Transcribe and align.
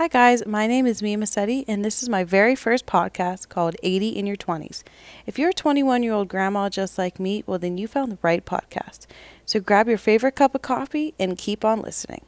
Hi, 0.00 0.08
guys. 0.08 0.46
My 0.46 0.66
name 0.66 0.86
is 0.86 1.02
Mia 1.02 1.18
Massetti, 1.18 1.62
and 1.68 1.84
this 1.84 2.02
is 2.02 2.08
my 2.08 2.24
very 2.24 2.56
first 2.56 2.86
podcast 2.86 3.50
called 3.50 3.76
80 3.82 4.08
in 4.08 4.24
Your 4.24 4.34
20s. 4.34 4.82
If 5.26 5.38
you're 5.38 5.50
a 5.50 5.52
21 5.52 6.02
year 6.02 6.14
old 6.14 6.26
grandma 6.26 6.70
just 6.70 6.96
like 6.96 7.20
me, 7.20 7.44
well, 7.46 7.58
then 7.58 7.76
you 7.76 7.86
found 7.86 8.10
the 8.10 8.18
right 8.22 8.42
podcast. 8.42 9.00
So 9.44 9.60
grab 9.60 9.88
your 9.88 9.98
favorite 9.98 10.36
cup 10.36 10.54
of 10.54 10.62
coffee 10.62 11.12
and 11.18 11.36
keep 11.36 11.66
on 11.66 11.82
listening. 11.82 12.24